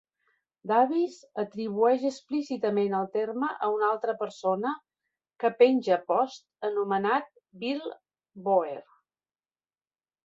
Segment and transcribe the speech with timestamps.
[0.69, 4.71] Davis atribueix explícitament el terme a un altre persona
[5.45, 7.31] que penja posts, anomenat
[7.65, 7.85] Bill
[8.49, 8.83] Bohrer.